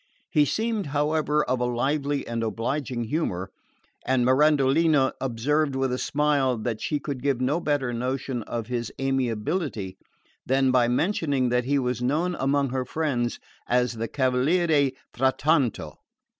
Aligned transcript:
He 0.31 0.45
seemed, 0.45 0.87
however, 0.87 1.45
of 1.45 1.59
a 1.59 1.65
lively 1.65 2.25
and 2.25 2.41
obliging 2.41 3.03
humour, 3.03 3.51
and 4.03 4.25
Mirandolina 4.25 5.13
observed 5.21 5.75
with 5.75 5.93
a 5.93 5.99
smile 5.99 6.57
that 6.57 6.81
she 6.81 6.97
could 6.99 7.21
give 7.21 7.39
no 7.39 7.59
better 7.59 7.93
notion 7.93 8.41
of 8.41 8.65
his 8.65 8.91
amiability 8.99 9.99
than 10.43 10.71
by 10.71 10.87
mentioning 10.87 11.49
that 11.49 11.65
he 11.65 11.77
was 11.77 12.01
known 12.01 12.35
among 12.39 12.71
her 12.71 12.83
friends 12.83 13.37
as 13.67 13.93
the 13.93 14.07
Cavaliere 14.07 14.91
Frattanto. 15.13 15.99